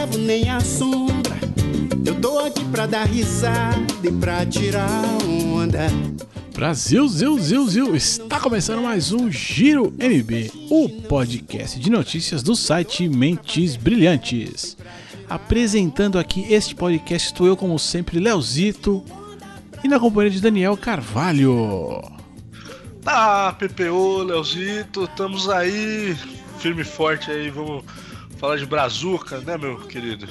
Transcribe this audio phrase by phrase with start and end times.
[0.00, 1.36] levo nem a sombra.
[2.06, 4.88] Eu tô aqui pra dar risada e pra tirar
[5.26, 5.88] onda.
[6.54, 12.56] Brasil, Zil, Zil, Zil, está começando mais um Giro MB, o podcast de notícias do
[12.56, 14.74] site Mentes Brilhantes.
[15.28, 19.04] Apresentando aqui este podcast estou eu, como sempre, Leozito,
[19.84, 22.02] e na companhia de Daniel Carvalho.
[23.04, 26.16] Ah, PPO, Leozito, estamos aí,
[26.58, 27.84] firme e forte aí, vamos
[28.40, 30.26] falar de Brazuca, né, meu querido?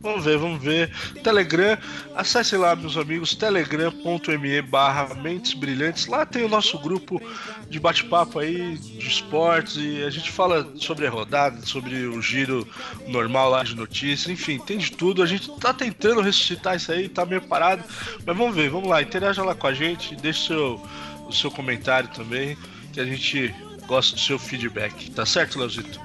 [0.00, 0.90] Vamos ver, vamos ver.
[1.24, 1.76] Telegram,
[2.14, 6.06] acesse lá, meus amigos, telegram.me barra Mentes Brilhantes.
[6.06, 7.20] Lá tem o nosso grupo
[7.68, 12.66] de bate-papo aí, de esportes, e a gente fala sobre a rodada, sobre o giro
[13.08, 15.20] normal lá de notícias, enfim, tem de tudo.
[15.20, 17.82] A gente tá tentando ressuscitar isso aí, tá meio parado,
[18.24, 20.80] mas vamos ver, vamos lá, interaja lá com a gente, deixe seu,
[21.26, 22.56] o seu comentário também,
[22.92, 23.52] que a gente
[23.88, 25.10] gosta do seu feedback.
[25.10, 26.00] Tá certo, Leozito?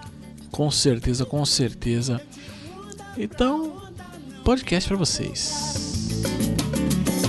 [0.51, 2.19] Com certeza, com certeza.
[3.17, 3.82] Então,
[4.43, 6.21] podcast para vocês.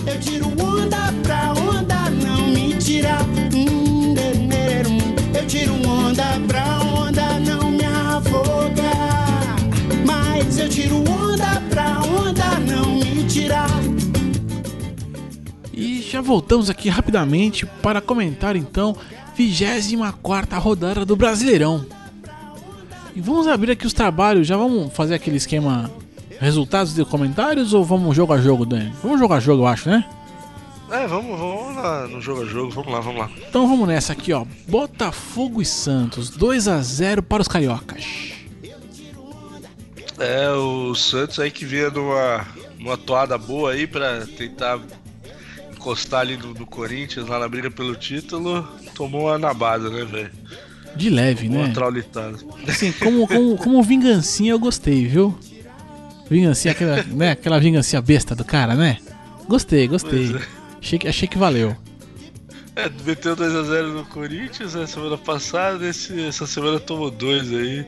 [0.04, 3.22] Eu tiro onda pra onda não me tirar.
[3.54, 4.14] Hum,
[5.32, 9.56] eu tiro onda pra onda não me afogar.
[10.04, 13.70] Mas eu tiro onda pra onda não me tirar.
[15.72, 18.96] E já voltamos aqui rapidamente para comentar então
[19.36, 21.86] 24 rodada do Brasileirão.
[23.14, 25.88] E vamos abrir aqui os trabalhos, já vamos fazer aquele esquema
[26.40, 28.92] resultados de comentários ou vamos jogo a jogo, Dani?
[29.02, 30.04] Vamos jogar jogo, eu acho, né?
[30.90, 33.30] É, vamos, vamos lá no jogo a jogo, vamos lá, vamos lá.
[33.48, 34.44] Então vamos nessa aqui, ó.
[34.68, 38.04] Botafogo e Santos, 2 a 0 para os cariocas.
[40.18, 42.46] É, o Santos aí que vinha numa,
[42.78, 44.78] numa toada boa aí para tentar
[45.72, 50.30] encostar ali no, Corinthians lá na briga pelo título, tomou uma nabada, né, velho?
[50.94, 51.66] De leve, tomou né?
[51.66, 52.38] Uma traulitada.
[52.68, 55.36] Assim, como, como, como vingancinha eu gostei, viu?
[56.28, 58.98] Vingancinha, aquela, né, aquela vingancinha besta do cara, né?
[59.48, 60.34] Gostei, gostei.
[60.34, 60.40] É.
[60.80, 61.76] Achei, que, achei que valeu.
[62.76, 67.86] É, meteu 2x0 no Corinthians né, semana passada, esse, essa semana tomou 2 aí.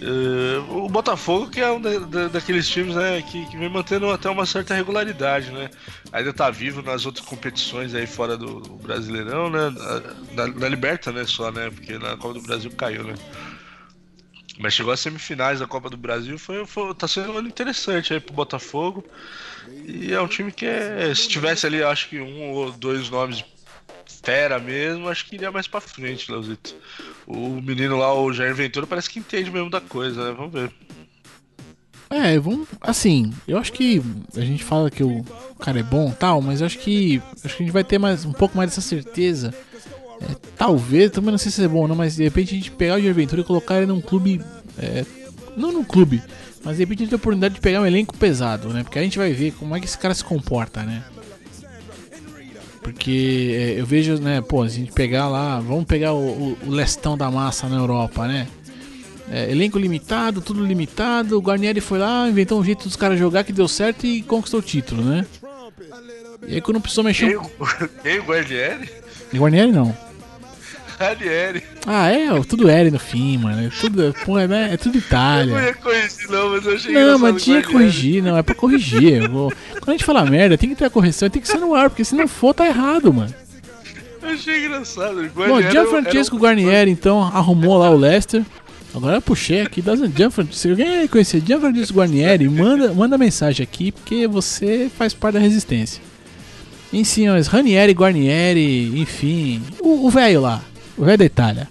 [0.00, 4.08] Uh, o Botafogo, que é um da, da, daqueles times né, que, que, vem mantendo
[4.10, 5.68] até uma certa regularidade, né?
[6.12, 9.70] Ainda tá vivo nas outras competições aí fora do, do Brasileirão, né?
[9.70, 11.68] Na, na, na, Liberta, né, só, né?
[11.68, 13.14] Porque na Copa do Brasil caiu, né?
[14.58, 18.12] Mas chegou às semifinais da Copa do Brasil, foi, foi tá sendo um ano interessante
[18.12, 19.04] aí pro Botafogo.
[19.86, 23.44] E é um time que é, se tivesse ali, acho que um ou dois nomes
[24.22, 26.74] fera mesmo, acho que iria mais pra frente, Leozito.
[27.26, 30.34] O menino lá, o Jair Ventura, parece que entende mesmo da coisa, né?
[30.36, 30.72] Vamos ver.
[32.10, 32.66] É, vamos.
[32.80, 34.02] Assim, eu acho que
[34.34, 35.24] a gente fala que o
[35.60, 37.22] cara é bom tal, mas acho que.
[37.44, 39.54] Acho que a gente vai ter mais, um pouco mais dessa certeza
[40.20, 42.70] é, talvez, também não sei se é bom ou não, mas de repente a gente
[42.70, 44.40] pegar o de aventura e colocar ele num clube.
[44.78, 45.04] É,
[45.56, 46.22] não num clube,
[46.64, 48.82] mas de repente a gente tem a oportunidade de pegar um elenco pesado, né?
[48.82, 51.04] Porque a gente vai ver como é que esse cara se comporta, né?
[52.82, 56.70] Porque é, eu vejo, né, pô, a gente pegar lá, vamos pegar o, o, o
[56.70, 58.46] lestão da massa na Europa, né?
[59.30, 61.36] É, elenco limitado, tudo limitado.
[61.36, 64.60] O Guarnieri foi lá, inventou um jeito dos caras jogar que deu certo e conquistou
[64.60, 65.26] o título, né?
[66.46, 67.38] E aí quando precisou mexer.
[68.02, 68.90] Quem, o Guarnieri?
[69.34, 70.07] Guarnieri não.
[70.98, 71.62] Ranieri.
[71.86, 73.66] Ah, é, tudo Eri no fim, mano.
[73.66, 75.52] É tudo, pô, é, né, é tudo Itália.
[75.52, 78.42] Eu não ia corrigir, não, mas eu achei Não, mas tinha que corrigir, não, é
[78.42, 79.28] pra corrigir.
[79.28, 79.52] Vou...
[79.72, 81.88] Quando a gente fala merda, tem que ter a correção, tem que ser no ar,
[81.88, 83.32] porque se não for, tá errado, mano.
[84.20, 85.30] Eu achei engraçado.
[85.34, 86.44] Bom, Gianfrancesco era...
[86.44, 88.44] Guarnieri, então, arrumou lá o Leicester.
[88.92, 90.60] Agora eu puxei aqui da Gianfrancisco.
[90.60, 96.02] Se alguém conhecer Gianfrancisco Guarnieri, manda, manda mensagem aqui, porque você faz parte da resistência.
[96.92, 99.62] Em senhores, Ranieri, Guarnieri, enfim.
[99.78, 100.62] O velho lá,
[100.98, 101.68] o velho da Itália.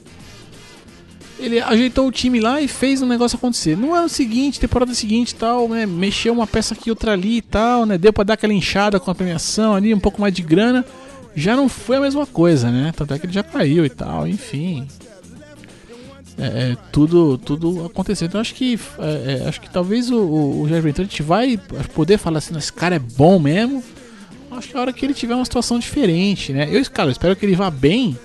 [1.39, 3.77] Ele ajeitou o time lá e fez um negócio acontecer.
[3.77, 5.85] No ano seguinte, temporada seguinte tal, né?
[5.85, 7.97] Mexeu uma peça aqui, outra ali e tal, né?
[7.97, 10.83] Deu pra dar aquela inchada com a premiação ali, um pouco mais de grana.
[11.35, 12.91] Já não foi a mesma coisa, né?
[12.95, 14.87] Tanto é que ele já caiu e tal, enfim
[16.39, 18.27] é, é, tudo, tudo aconteceu.
[18.27, 21.59] Então acho que é, é, acho que talvez o, o, o Jair gente vai
[21.93, 23.83] poder falar assim, esse cara é bom mesmo.
[24.51, 26.69] Acho que a hora que ele tiver uma situação diferente, né?
[26.71, 28.17] Eu, cara, eu espero que ele vá bem,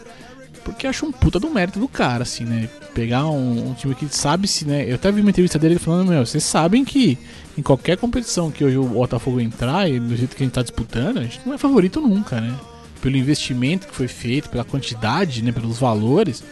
[0.64, 2.68] porque acho um puta do mérito do cara, assim, né?
[2.94, 4.88] Pegar um, um time que sabe se, né?
[4.88, 7.18] Eu até vi uma entrevista dele falando, meu, vocês sabem que
[7.56, 10.62] em qualquer competição que hoje o Botafogo entrar e do jeito que a gente tá
[10.62, 12.54] disputando, a gente não é favorito nunca, né?
[13.00, 15.52] Pelo investimento que foi feito, pela quantidade, né?
[15.52, 16.42] Pelos valores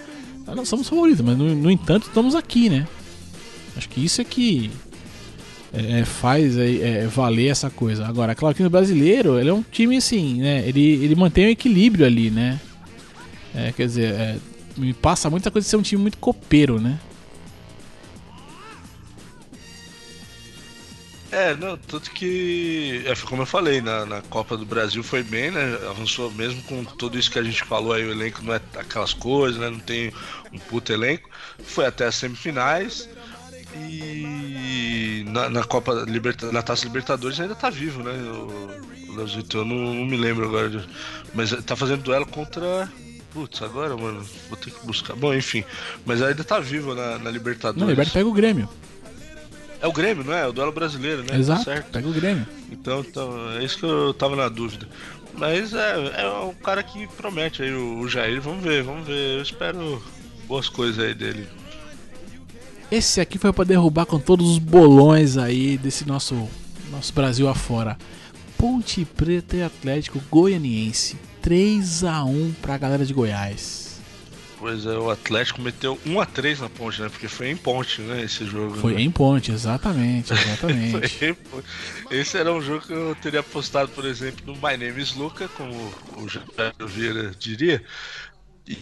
[0.51, 2.87] nós não somos favoritos, mas no, no, entanto estamos aqui, né?
[3.77, 4.71] Acho que isso é que
[5.73, 8.07] é, é faz é, é, valer essa coisa.
[8.07, 10.65] Agora, claro que no brasileiro ele é um time assim, né?
[10.67, 12.59] Ele, ele mantém o equilíbrio ali, né?
[13.55, 14.39] É, quer dizer, é,
[14.77, 16.99] me passa muita coisa de ser um time muito copeiro, né?
[21.33, 25.51] É, não, tanto que, é, como eu falei, na, na Copa do Brasil foi bem,
[25.51, 25.79] né?
[25.89, 29.13] Avançou mesmo com tudo isso que a gente falou aí, o elenco não é aquelas
[29.13, 29.71] coisas, né?
[29.71, 30.13] Não tem
[30.53, 31.31] um puto elenco.
[31.63, 33.09] Foi até as semifinais.
[33.77, 38.13] E na, na Copa Liberta, na Taça Libertadores ainda tá vivo, né?
[38.13, 39.21] O, o
[39.55, 40.85] eu não, não, me lembro agora.
[41.33, 42.91] Mas tá fazendo duelo contra.
[43.33, 45.15] Putz, agora, mano, vou ter que buscar.
[45.15, 45.65] Bom, enfim.
[46.05, 47.81] Mas ainda tá vivo na, na Libertadores.
[47.81, 48.69] Não, Liberta pega o Grêmio.
[49.81, 50.43] É o Grêmio, não é?
[50.43, 51.39] é o duelo brasileiro, né?
[51.39, 52.47] Exato, tá pega o Grêmio.
[52.71, 54.87] Então, então, é isso que eu tava na dúvida.
[55.33, 58.41] Mas é, é um cara que promete aí, o, o Jair.
[58.41, 59.37] Vamos ver, vamos ver.
[59.37, 60.03] Eu espero
[60.47, 61.49] boas coisas aí dele.
[62.91, 66.49] Esse aqui foi para derrubar com todos os bolões aí desse nosso,
[66.91, 67.97] nosso Brasil afora.
[68.59, 71.17] Ponte Preta e Atlético Goianiense.
[71.41, 73.91] 3 a 1 pra galera de Goiás.
[74.61, 77.09] Pois é, o Atlético meteu 1 a 3 na ponte, né?
[77.09, 78.23] Porque foi em ponte, né?
[78.23, 78.77] Esse jogo.
[78.77, 79.01] Foi né?
[79.01, 81.35] em ponte, exatamente, exatamente.
[82.11, 85.49] esse era um jogo que eu teria apostado, por exemplo, no My Name is Luca,
[85.49, 85.73] como
[86.19, 87.83] o Jair Vieira diria,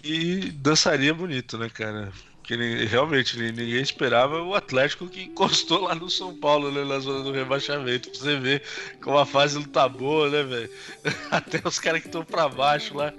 [0.03, 2.13] e dançaria bonito, né, cara?
[2.49, 7.23] Que realmente ninguém esperava o Atlético que encostou lá no São Paulo, né, na zona
[7.23, 8.09] do rebaixamento.
[8.09, 8.63] Pra você ver
[9.03, 10.71] como a fase não tá boa, né, velho?
[11.31, 13.13] Até os caras que estão pra baixo lá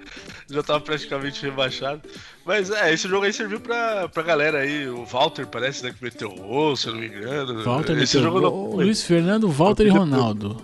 [0.50, 2.10] já estavam praticamente rebaixados.
[2.44, 4.88] Mas é, esse jogo aí serviu pra, pra galera aí.
[4.88, 7.62] O Walter parece né, que meteu gol, se eu não me engano.
[7.62, 8.76] Walter esse meteu jogo não...
[8.78, 10.60] Luiz Fernando, Walter e Ronaldo.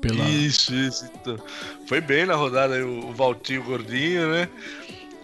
[0.00, 0.22] Pela...
[0.28, 1.10] Isso, isso.
[1.16, 1.36] Então.
[1.88, 4.48] Foi bem na rodada aí o, o Valtinho Gordinho, né?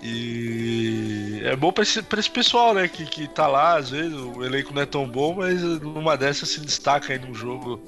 [0.05, 2.87] E é bom pra esse, pra esse pessoal, né?
[2.87, 6.51] Que, que tá lá, às vezes, o elenco não é tão bom, mas numa dessas
[6.51, 7.83] se destaca aí num jogo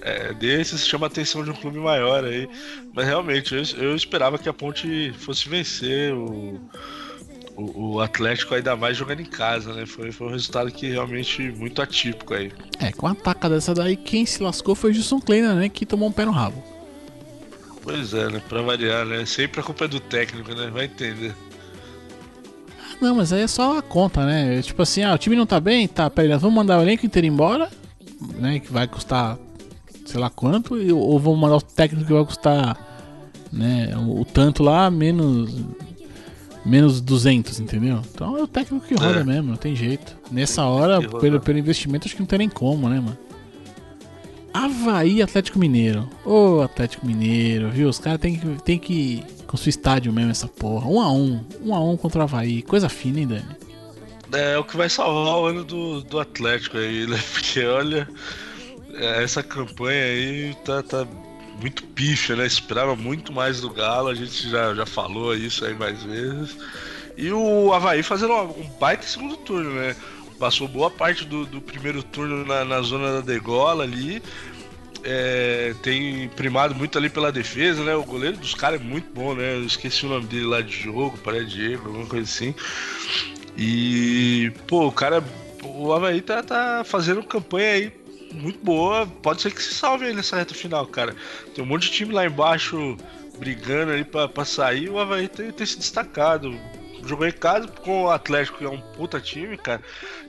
[0.00, 2.48] é, desses, chama a atenção de um clube maior aí.
[2.94, 6.60] Mas realmente, eu, eu esperava que a Ponte fosse vencer o,
[7.56, 9.86] o, o, Atlético, ainda mais jogando em casa, né?
[9.86, 12.52] Foi, foi um resultado que realmente muito atípico aí.
[12.78, 15.68] É, com a ataca dessa daí, quem se lascou foi o Gilson Kleina, né?
[15.68, 16.62] Que tomou um pé no rabo.
[17.82, 18.40] Pois é, né?
[18.48, 19.26] Pra variar, né?
[19.26, 20.70] Sempre a culpa é do técnico, né?
[20.72, 21.34] Vai entender.
[23.00, 24.60] Não, mas aí é só a conta, né?
[24.62, 27.04] Tipo assim, ah, o time não tá bem, tá, peraí, nós vamos mandar o elenco
[27.04, 27.68] inteiro embora,
[28.38, 28.58] né?
[28.60, 29.38] Que vai custar
[30.06, 32.78] sei lá quanto, ou vamos mandar o técnico que vai custar
[33.52, 35.64] né, o, o tanto lá, menos
[36.64, 38.00] menos 200, entendeu?
[38.12, 39.24] Então é o técnico que roda é.
[39.24, 40.16] mesmo, não tem jeito.
[40.30, 43.16] Nessa hora, pelo, pelo investimento, acho que não tem nem como, né, mano?
[44.52, 46.08] Havaí Atlético Mineiro.
[46.24, 47.88] Ô, Atlético Mineiro, viu?
[47.88, 50.88] Os caras tem que, tem que construir estádio mesmo, essa porra.
[50.88, 51.44] Um a um.
[51.62, 52.62] Um a um contra o Havaí.
[52.62, 53.56] Coisa fina, hein, Dani?
[54.32, 57.18] É, o que vai salvar o ano do, do Atlético aí, né?
[57.32, 58.08] Porque olha,
[58.94, 61.06] é, essa campanha aí tá, tá
[61.60, 62.46] muito picha, né?
[62.46, 66.56] Esperava muito mais do Galo, a gente já, já falou isso aí mais vezes.
[67.16, 69.96] E o Havaí fazendo um baita segundo turno, né?
[70.38, 74.22] passou boa parte do, do primeiro turno na, na, zona da degola ali.
[75.08, 77.94] É, tem primado muito ali pela defesa, né?
[77.94, 79.54] O goleiro dos caras é muito bom, né?
[79.54, 82.52] Eu esqueci o nome dele lá de jogo, parece Diego, alguma coisa assim.
[83.56, 85.22] E, pô, o cara,
[85.62, 87.92] o Havaí tá, tá fazendo campanha aí
[88.32, 89.06] muito boa.
[89.06, 91.14] Pode ser que se salve aí nessa reta final, cara.
[91.54, 92.96] Tem um monte de time lá embaixo
[93.38, 94.90] brigando ali pra, pra sair.
[94.90, 96.58] O Havaí tem, tem se destacado
[97.04, 99.80] jogou em casa com o Atlético, que é um puta time, cara.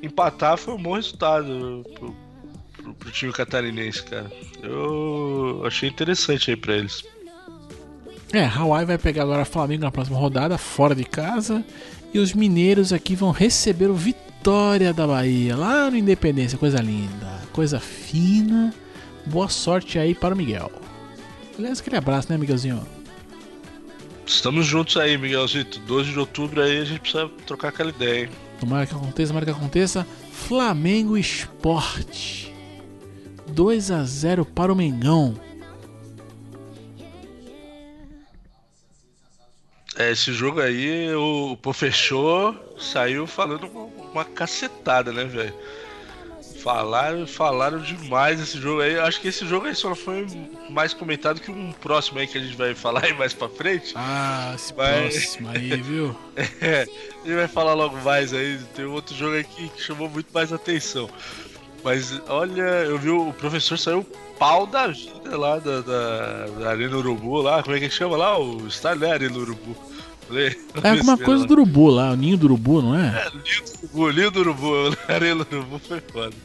[0.04, 1.84] Empatar foi um bom resultado
[2.98, 4.32] pro, time catarinense, cara.
[4.62, 7.04] Eu achei interessante aí pra eles.
[8.34, 11.64] É, Hawaii vai pegar agora Flamengo na próxima rodada, fora de casa.
[12.14, 16.80] E os mineiros aqui vão receber o Vitória Vitória da Bahia, lá no Independência, coisa
[16.80, 18.74] linda, coisa fina.
[19.26, 20.72] Boa sorte aí para o Miguel.
[21.58, 22.82] Aliás, aquele abraço, né, Miguelzinho?
[24.26, 25.80] Estamos juntos aí, Miguelzito.
[25.82, 28.30] 12 de outubro aí a gente precisa trocar aquela ideia, hein?
[28.58, 30.08] Tomara que aconteça, tomara que aconteça.
[30.32, 32.54] Flamengo Esporte.
[33.50, 35.36] 2 a 0 para o Mengão.
[39.98, 45.54] É, esse jogo aí, o Pofechou saiu falando uma, uma cacetada, né, velho?
[46.62, 49.00] Falaram, falaram demais esse jogo aí.
[49.00, 50.28] Acho que esse jogo aí só foi
[50.70, 53.94] mais comentado que um próximo aí que a gente vai falar aí mais pra frente.
[53.96, 55.14] Ah, esse Mas...
[55.14, 56.16] próximo aí, viu?
[56.62, 58.60] é, a gente vai falar logo mais aí.
[58.76, 61.10] Tem um outro jogo aqui que chamou muito mais atenção.
[61.84, 64.06] Mas olha, eu vi o professor saiu
[64.38, 67.64] pau da vida lá da, da, da Arena Urubu lá.
[67.64, 68.38] Como é que chama lá?
[68.38, 69.12] O estádio, né?
[69.12, 69.76] Arena Urubu.
[70.84, 71.48] É alguma coisa lá.
[71.48, 73.08] do urubu lá, o ninho do urubu, não é?
[73.08, 76.36] É, ninho do urubu, ninho do urubu, Arena do urubu foi foda.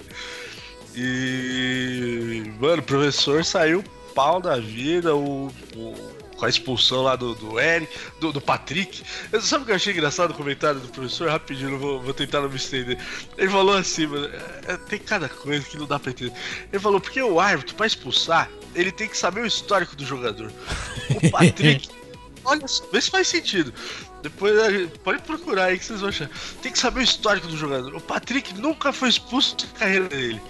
[0.95, 2.45] E.
[2.61, 3.83] Mano, o professor saiu
[4.15, 6.12] pau da vida, o, o
[6.43, 9.05] com a expulsão lá do, do Eric, do, do Patrick.
[9.31, 11.31] Eu, sabe o que eu achei engraçado no comentário do professor?
[11.31, 12.99] Rapidinho, vou, vou tentar não me estender.
[13.39, 16.33] Ele falou assim, mano, é, é, tem cada coisa que não dá pra entender.
[16.73, 20.51] Ele falou, porque o árbitro, pra expulsar, ele tem que saber o histórico do jogador.
[21.11, 21.89] O Patrick.
[22.45, 23.73] olha só, vê se faz sentido.
[24.21, 26.29] Depois pode procurar aí que vocês vão achar.
[26.61, 27.95] Tem que saber o histórico do jogador.
[27.95, 30.43] O Patrick nunca foi expulso da carreira dele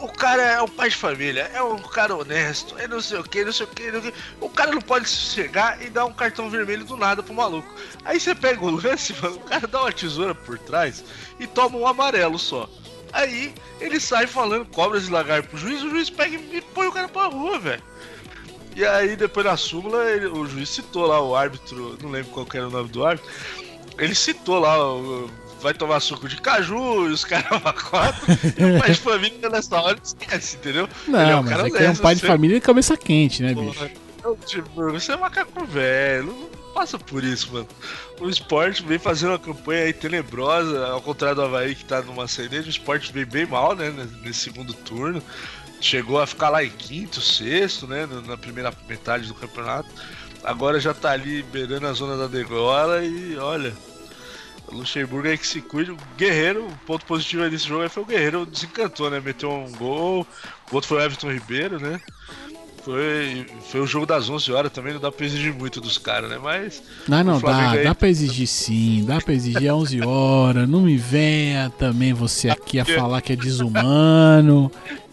[0.00, 3.24] o cara é um pai de família, é um cara honesto, é não sei o
[3.24, 4.14] que, não sei o que.
[4.40, 7.68] O cara não pode chegar e dar um cartão vermelho do nada pro maluco.
[8.04, 11.04] Aí você pega o lance, mano, o cara dá uma tesoura por trás
[11.38, 12.68] e toma um amarelo só.
[13.12, 16.92] Aí ele sai falando cobras e lagarto pro juiz, o juiz pega e põe o
[16.92, 17.82] cara pra rua, velho.
[18.76, 22.46] E aí depois na súmula, ele, o juiz citou lá o árbitro, não lembro qual
[22.54, 23.30] era o nome do árbitro,
[23.98, 25.28] ele citou lá o
[25.60, 28.32] vai tomar suco de caju e os caras quatro.
[28.32, 30.88] e o pai de família nessa hora esquece, entendeu?
[31.06, 33.54] Não, é um mas é que é um pai de família de cabeça quente, né,
[33.54, 33.74] bicho?
[33.74, 33.90] Porra,
[34.46, 37.68] tipo, você é macaco velho, não passa por isso, mano.
[38.20, 42.28] O esporte vem fazendo uma campanha aí tenebrosa, ao contrário do Havaí que tá numa
[42.28, 43.90] cedeja, o esporte vem bem mal, né,
[44.22, 45.22] nesse segundo turno.
[45.80, 49.88] Chegou a ficar lá em quinto, sexto, né, na primeira metade do campeonato.
[50.42, 53.72] Agora já tá ali beirando a zona da degola e olha,
[54.72, 55.90] Luxemburgo aí que se cuide.
[55.90, 59.20] O Guerreiro, o ponto positivo desse jogo foi o Guerreiro desencantou, né?
[59.20, 60.26] Meteu um gol.
[60.70, 62.00] O outro foi o Everton Ribeiro, né?
[62.84, 66.30] Foi, foi o jogo das 11 horas também, não dá pra exigir muito dos caras,
[66.30, 66.38] né?
[66.42, 66.82] Mas.
[67.06, 67.84] Não, não, dá, aí...
[67.84, 70.68] dá pra exigir sim, dá pra exigir 11 horas.
[70.68, 74.72] Não me venha também você aqui a falar que é desumano,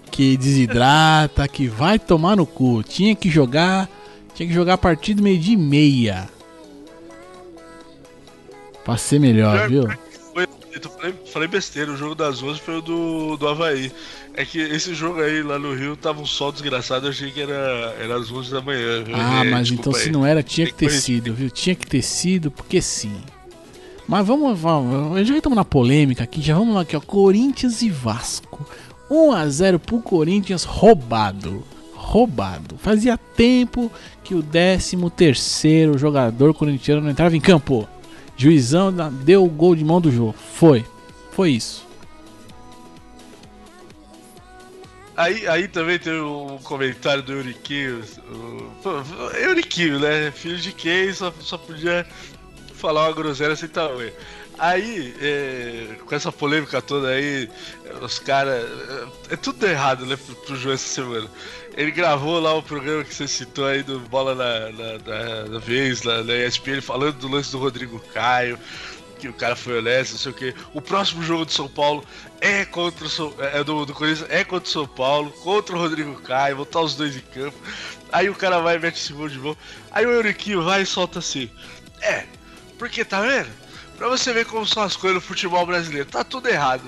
[0.10, 2.82] que desidrata, que vai tomar no cu.
[2.82, 3.90] Tinha que jogar,
[4.34, 6.30] tinha que jogar a partir do meio-dia e meia.
[8.86, 9.84] Pra ser melhor, viu?
[10.32, 10.48] Foi,
[10.80, 13.92] falei, falei, besteira, o jogo das 11 foi o do, do Havaí.
[14.36, 17.42] É que esse jogo aí lá no Rio tava um sol desgraçado, eu achei que
[17.42, 19.04] era, era às 11 da manhã.
[19.04, 19.16] Viu?
[19.16, 20.00] Ah, é, mas então aí.
[20.00, 21.50] se não era, tinha que ter sido, viu?
[21.50, 23.16] Tinha que ter sido, porque sim.
[24.08, 27.02] Mas vamos, vamos já estamos na polêmica aqui, já vamos lá aqui, ó.
[27.02, 28.64] Corinthians e Vasco.
[29.10, 31.64] 1 a 0 pro Corinthians roubado.
[31.94, 32.78] Roubado.
[32.78, 33.92] Fazia tempo
[34.24, 37.88] que o 13 terceiro jogador corintiano não entrava em campo.
[38.38, 38.92] Juizão
[39.24, 40.36] deu o gol de mão do jogo.
[40.56, 40.86] Foi.
[41.32, 41.86] Foi isso.
[45.18, 48.04] Aí, aí também tem um comentário do Euriquinho.
[49.42, 50.30] Euriquinho, né?
[50.32, 52.06] Filho de quem só, só podia
[52.74, 54.12] falar uma groselha sem tamanho.
[54.58, 57.50] Aí, é, com essa polêmica toda aí,
[58.02, 58.64] os caras.
[59.30, 61.30] É, é, tudo errado, né, pro, pro João essa semana.
[61.76, 65.60] Ele gravou lá o programa que você citou aí do Bola na, na, na, na
[65.60, 68.58] vez, na, na ESPN, falando do lance do Rodrigo Caio,
[69.20, 70.56] que o cara foi honesto, não sei o quê.
[70.74, 72.06] O próximo jogo do São Paulo
[72.40, 75.80] é contra o São, é do, do Corinthians, é contra o São Paulo, contra o
[75.80, 77.58] Rodrigo Caio, botar os dois em campo.
[78.10, 79.60] Aí o cara vai e mete esse gol de volta.
[79.92, 81.50] Aí o Euriquinho vai e solta assim.
[82.02, 82.26] É,
[82.78, 83.65] porque tá vendo?
[83.98, 86.84] Pra você ver como são as coisas no futebol brasileiro, tá tudo errado.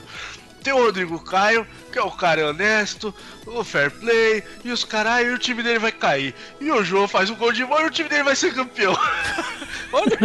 [0.63, 3.13] Tem o Rodrigo Caio, que é o cara honesto,
[3.45, 6.35] o fair play, e os caras, e o time dele vai cair.
[6.59, 8.93] E o João faz um gol de mão e o time dele vai ser campeão.
[9.93, 10.17] Olha.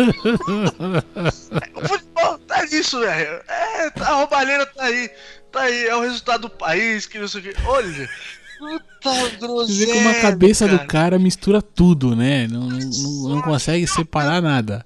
[1.77, 3.41] o futebol tá nisso, velho.
[3.49, 5.11] É, a roubalheira tá aí.
[5.53, 7.55] Tá aí, é o resultado do país, que não sei o que.
[7.65, 8.11] Olha.
[8.59, 9.67] Puta groselha.
[9.67, 10.79] Você vê como a cabeça cara.
[10.79, 12.49] do cara mistura tudo, né?
[12.49, 14.85] Não, não, não consegue separar nada.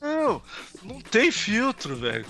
[0.00, 0.42] Não,
[0.84, 2.26] não tem filtro, velho.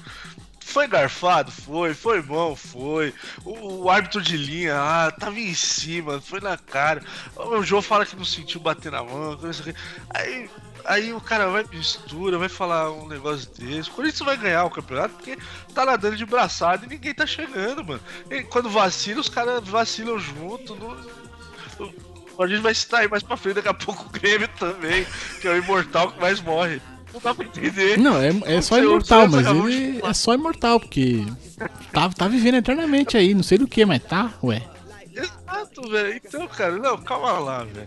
[0.60, 1.52] Foi garfado?
[1.52, 1.94] Foi.
[1.94, 2.56] Foi bom?
[2.56, 3.12] Foi.
[3.44, 7.02] O, o, árbitro de linha, ah, tava em cima, foi na cara.
[7.36, 9.38] O João fala que não sentiu bater na mão.
[10.10, 10.48] Aí,
[10.84, 13.88] Aí o cara vai mistura, vai falar um negócio desse.
[13.88, 15.38] O Corinthians vai ganhar o campeonato porque
[15.74, 18.00] tá nadando de braçada e ninguém tá chegando, mano.
[18.30, 20.76] E quando vacila, os caras vacilam junto.
[22.38, 25.06] A gente vai citar aí mais pra frente, daqui a pouco o Grêmio também,
[25.40, 26.82] que é o imortal que mais morre.
[27.14, 27.96] Não dá pra entender.
[27.96, 31.24] Não, é, é só imortal, mas ele é só imortal, porque
[31.92, 34.60] tá, tá vivendo eternamente aí, não sei do que, mas tá, ué.
[35.14, 36.20] Exato, velho.
[36.24, 37.86] Então, cara, não, calma lá, velho.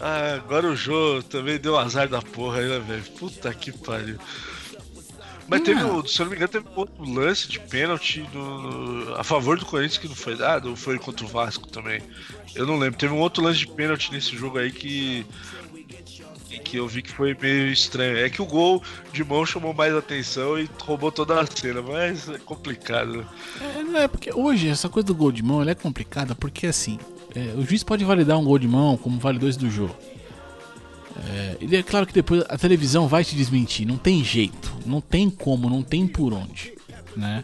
[0.00, 3.04] Ah, agora o Jô também deu azar da porra aí, né, velho?
[3.16, 4.18] Puta que pariu.
[5.48, 9.56] Mas teve, se eu não me engano, teve outro lance de pênalti no, a favor
[9.56, 12.02] do Corinthians que não foi dado, ou foi contra o Vasco também.
[12.54, 12.98] Eu não lembro.
[12.98, 15.24] Teve um outro lance de pênalti nesse jogo aí que.
[16.64, 18.18] Que eu vi que foi meio estranho.
[18.18, 18.82] É que o gol
[19.12, 23.26] de mão chamou mais atenção e roubou toda a cena, mas é complicado.
[23.60, 26.98] É, não é porque hoje essa coisa do gol de mão é complicada porque assim,
[27.34, 29.94] é, o juiz pode validar um gol de mão como validou esse do jogo.
[31.28, 35.00] É, e é claro que depois a televisão vai te desmentir, não tem jeito, não
[35.00, 36.74] tem como, não tem por onde,
[37.16, 37.42] né?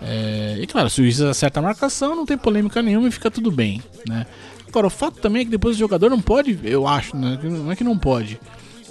[0.00, 3.30] É, e claro, se o juiz acerta a marcação, não tem polêmica nenhuma e fica
[3.30, 4.26] tudo bem, né?
[4.68, 7.38] Agora, o fato também é que depois o jogador não pode, eu acho, né?
[7.42, 8.38] não é que não pode,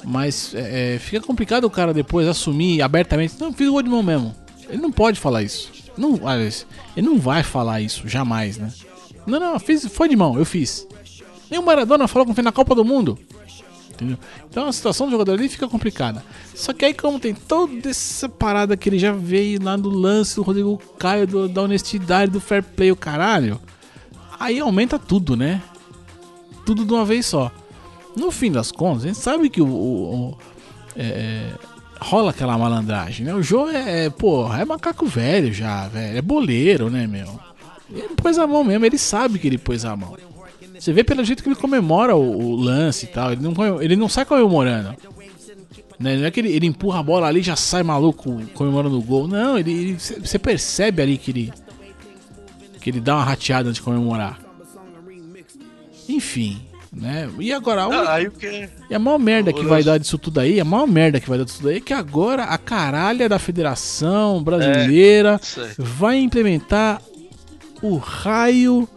[0.03, 3.89] mas é, é fica complicado o cara depois assumir abertamente, não, fiz o gol de
[3.89, 4.35] mão mesmo.
[4.69, 5.71] Ele não pode falar isso.
[5.97, 6.19] Não,
[6.95, 8.71] ele não vai falar isso, jamais, né?
[9.25, 10.87] Não, não, fiz, foi de mão, eu fiz.
[11.49, 13.17] Nem o Maradona falou que fez na Copa do Mundo.
[13.89, 14.17] Entendeu?
[14.49, 16.23] Então a situação do jogador ali fica complicada.
[16.53, 20.35] Só que aí, como tem toda essa parada que ele já veio lá do lance
[20.35, 23.59] do Rodrigo Caio, do, da honestidade, do fair play, o caralho,
[24.39, 25.61] aí aumenta tudo, né?
[26.65, 27.51] Tudo de uma vez só.
[28.15, 29.67] No fim das contas, a gente sabe que o.
[29.67, 30.37] o, o
[30.95, 31.53] é, é
[31.99, 33.33] rola aquela malandragem, né?
[33.33, 36.17] O Joe é, é, pô, é macaco velho já, velho.
[36.17, 37.39] É boleiro, né, meu?
[37.91, 40.15] Ele pôs a mão mesmo, ele sabe que ele pôs a mão.
[40.79, 43.31] Você vê pelo jeito que ele comemora o, o lance e tal.
[43.31, 44.95] Ele não, ele não sai comemorando.
[45.99, 46.17] Né?
[46.17, 49.01] Não é que ele, ele, empurra a bola ali e já sai maluco comemorando o
[49.01, 49.27] gol.
[49.27, 51.53] Não, ele, ele, você percebe ali que ele.
[52.87, 54.39] Que ele dá uma rateada antes de comemorar.
[56.07, 57.29] Enfim, né?
[57.37, 58.69] E agora aí, que...
[58.89, 61.37] e a maior merda que vai dar disso tudo aí, a maior merda que vai
[61.37, 67.01] dar disso tudo aí é que agora a caralha da Federação Brasileira é, vai implementar
[67.81, 68.87] o raio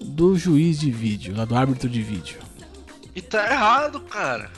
[0.00, 2.38] do juiz de vídeo, lá do árbitro de vídeo.
[3.16, 4.48] E tá errado, cara.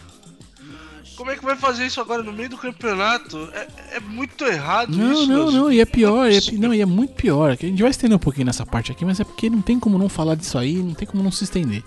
[1.16, 3.48] Como é que vai fazer isso agora no meio do campeonato?
[3.54, 5.26] É, é muito errado não, isso.
[5.26, 7.52] Não, não, não, e é pior, é, não, e é muito pior.
[7.52, 9.98] A gente vai estender um pouquinho nessa parte aqui, mas é porque não tem como
[9.98, 11.82] não falar disso aí, não tem como não se estender.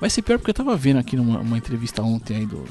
[0.00, 2.64] Vai ser pior porque eu tava vendo aqui numa entrevista ontem aí do.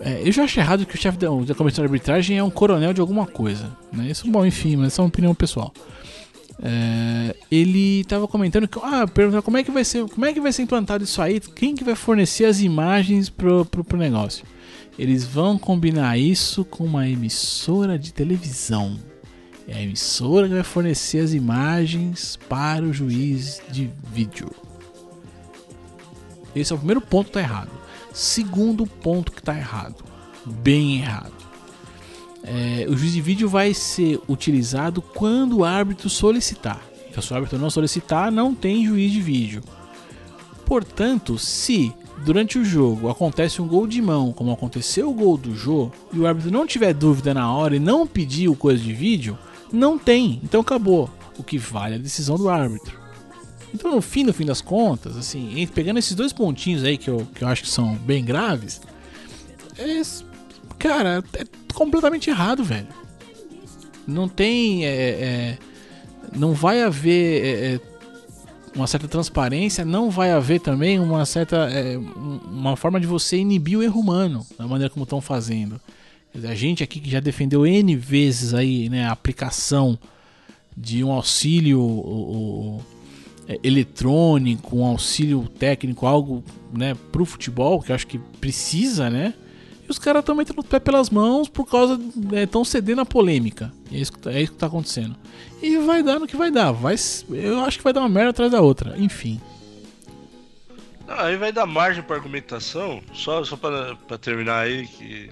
[0.00, 2.50] É, eu já achei errado que o chefe da, da comissão de arbitragem é um
[2.50, 3.70] coronel de alguma coisa.
[3.92, 4.10] Né?
[4.10, 5.72] Isso, bom, enfim, mas é uma opinião pessoal.
[6.62, 10.40] É, ele estava comentando que ah, pergunta como é que vai ser, como é que
[10.40, 11.40] vai ser implantado isso aí?
[11.40, 14.44] Quem que vai fornecer as imagens pro, pro, pro negócio?
[15.00, 18.98] Eles vão combinar isso com uma emissora de televisão.
[19.66, 24.50] É a emissora que vai fornecer as imagens para o juiz de vídeo.
[26.54, 27.70] Esse é o primeiro ponto que tá errado.
[28.12, 30.04] Segundo ponto que tá errado.
[30.44, 31.40] Bem errado
[32.42, 36.80] é, o juiz de vídeo vai ser utilizado quando o árbitro solicitar.
[37.08, 39.62] Então, se o árbitro não solicitar, não tem juiz de vídeo.
[40.64, 41.92] Portanto, se
[42.24, 46.18] durante o jogo acontece um gol de mão, como aconteceu o gol do Jô, e
[46.18, 49.38] o árbitro não tiver dúvida na hora e não pediu coisa de vídeo,
[49.72, 50.40] não tem.
[50.42, 51.10] Então acabou.
[51.38, 53.00] O que vale é a decisão do árbitro.
[53.72, 57.26] Então, no fim, no fim das contas, assim, pegando esses dois pontinhos aí que eu,
[57.34, 58.80] que eu acho que são bem graves,
[59.78, 60.02] é,
[60.78, 62.88] cara, é completamente errado, velho.
[64.06, 64.84] Não tem.
[64.84, 65.58] É, é,
[66.36, 67.80] não vai haver é, é,
[68.74, 71.68] uma certa transparência, não vai haver também uma certa.
[71.70, 75.80] É, uma forma de você inibir o erro humano, da maneira como estão fazendo.
[76.44, 79.98] A gente aqui que já defendeu N vezes aí, né, a aplicação
[80.76, 82.82] de um auxílio o, o,
[83.62, 89.34] eletrônico, um auxílio técnico, algo né, pro futebol, que eu acho que precisa, né?
[89.90, 91.98] Os caras estão metendo o pé pelas mãos por causa.
[92.42, 93.72] estão é, cedendo a polêmica.
[93.92, 95.16] É isso, que, tá, é isso que tá acontecendo.
[95.62, 96.72] E vai dar no que vai dar.
[96.72, 96.96] Vai,
[97.30, 98.94] eu acho que vai dar uma merda atrás da outra.
[98.98, 99.40] Enfim.
[101.06, 105.30] aí vai dar margem para argumentação, só, só para terminar aí, que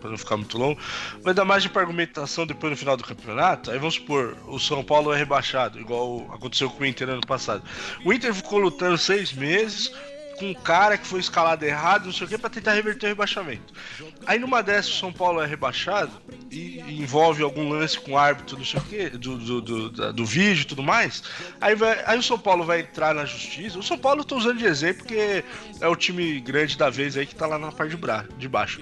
[0.00, 0.80] para não ficar muito longo,
[1.22, 3.70] vai dar margem para argumentação depois no final do campeonato.
[3.70, 7.62] Aí vamos supor, o São Paulo é rebaixado, igual aconteceu com o Inter ano passado.
[8.04, 9.92] O Inter ficou lutando seis meses,
[10.40, 13.08] com um cara que foi escalado errado, não sei o que, pra tentar reverter o
[13.10, 13.74] rebaixamento.
[14.26, 16.10] Aí numa dessas o São Paulo é rebaixado
[16.50, 20.24] e envolve algum lance com o árbitro, não sei o que, do, do, do, do,
[20.24, 21.22] vídeo e tudo mais.
[21.60, 23.78] Aí, vai, aí o São Paulo vai entrar na justiça.
[23.78, 25.44] O São Paulo eu tô usando de exemplo porque
[25.78, 28.48] é o time grande da vez aí que tá lá na parte de, bra de
[28.48, 28.80] baixo.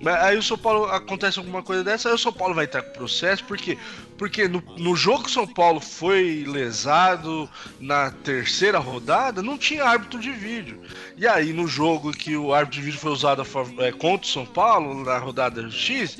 [0.00, 2.82] Mas aí o São Paulo acontece alguma coisa dessa, aí o São Paulo vai estar
[2.82, 3.76] com processo, porque
[4.16, 9.84] porque no, no jogo que o São Paulo foi lesado na terceira rodada, não tinha
[9.84, 10.80] árbitro de vídeo.
[11.16, 14.30] E aí no jogo que o árbitro de vídeo foi usado a, é, contra o
[14.30, 16.18] São Paulo na rodada X,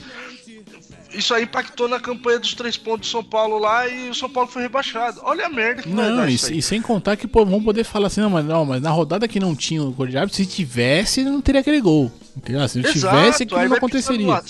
[1.13, 4.29] isso aí impactou na campanha dos três pontos do São Paulo lá e o São
[4.29, 5.21] Paulo foi rebaixado.
[5.25, 8.21] Olha a merda que Não, e, e, sem contar que pô, vamos poder falar assim,
[8.21, 11.25] não mas, não, mas na rodada que não tinha o gol de árbitro, se tivesse,
[11.25, 12.13] não teria aquele gol.
[12.39, 12.69] Entendeu?
[12.69, 14.43] Se não tivesse, aquilo não aconteceria.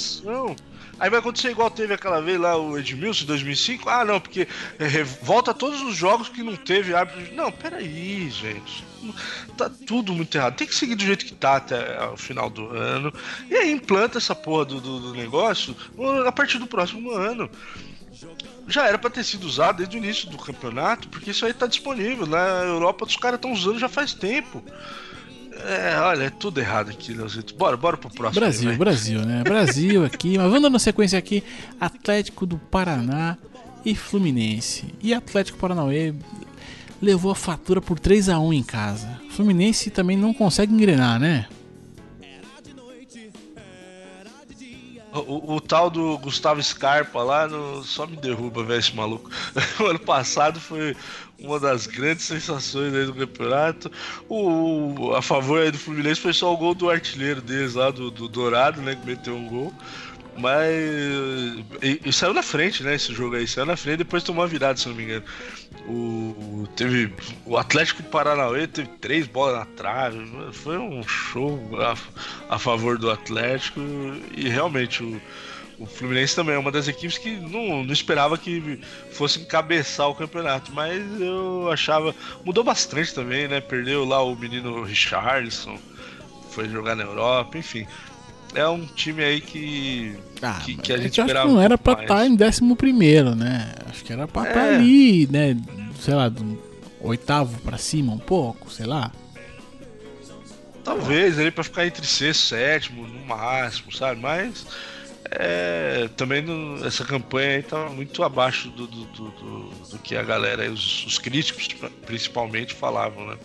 [1.01, 3.89] Aí vai acontecer igual teve aquela vez lá o Edmilson em 2005.
[3.89, 4.49] Ah, não, porque
[4.81, 7.35] é, volta todos os jogos que não teve árbitro.
[7.35, 8.85] Não, peraí, gente.
[9.57, 10.57] Tá tudo muito errado.
[10.57, 13.13] Tem que seguir do jeito que tá até o final do ano.
[13.49, 15.75] E aí implanta essa porra do, do, do negócio
[16.27, 17.49] a partir do próximo ano
[18.67, 21.67] já era para ter sido usado desde o início do campeonato, porque isso aí tá
[21.67, 22.27] disponível.
[22.27, 24.63] Na Europa os caras estão usando já faz tempo.
[25.65, 27.55] É, olha, é tudo errado aqui, Leozito.
[27.55, 28.41] Bora, bora pro próximo.
[28.41, 29.43] Brasil, aí, Brasil, né?
[29.43, 30.39] Brasil aqui.
[30.39, 31.43] Mas vamos na sequência aqui:
[31.81, 33.37] Atlético do Paraná
[33.85, 34.95] e Fluminense.
[35.01, 36.15] E Atlético Paranauê
[37.01, 39.21] levou a fatura por 3 a 1 em casa.
[39.31, 41.47] Fluminense também não consegue engrenar, né?
[45.13, 49.31] O, o, tal do Gustavo Scarpa lá no, só me derruba, velho, esse maluco.
[49.81, 50.95] O ano passado foi
[51.41, 53.91] uma das grandes sensações aí do campeonato.
[54.29, 58.11] O, a favor aí do Fluminense foi só o gol do artilheiro deles lá, do,
[58.11, 58.97] do Dourado, né?
[58.97, 59.73] Que meteu um gol.
[60.37, 60.73] Mas.
[61.83, 62.95] E, e, saiu na frente, né?
[62.95, 63.47] Esse jogo aí.
[63.47, 65.25] Saiu na frente depois tomou uma virada, se não me engano.
[65.87, 67.13] O, teve,
[67.45, 70.19] o Atlético Paranauê teve três bolas na trave.
[70.53, 73.81] Foi um show a, a favor do Atlético.
[74.37, 75.21] E realmente o
[75.79, 78.81] o Fluminense também é uma das equipes que não, não esperava que
[79.13, 82.15] fosse encabeçar o campeonato, mas eu achava.
[82.45, 83.61] Mudou bastante também, né?
[83.61, 85.79] Perdeu lá o menino Richardson,
[86.51, 87.87] foi jogar na Europa, enfim.
[88.55, 90.19] É um time aí que.
[90.43, 91.47] Ah, que, que a gente esperava.
[91.47, 93.75] que não era pra estar tá em 11, né?
[93.89, 94.75] Acho que era pra estar tá é.
[94.77, 95.57] ali, né?
[96.01, 96.61] Sei lá, do
[97.01, 99.13] oitavo pra cima, um pouco, sei lá.
[100.83, 104.21] Talvez ali pra ficar entre sexto e sétimo, no máximo, sabe?
[104.21, 104.67] Mas
[105.31, 110.17] é, também no, essa campanha aí tá muito abaixo do, do, do, do, do que
[110.17, 111.69] a galera, os, os, críticos
[112.07, 113.37] principalmente, falavam, né?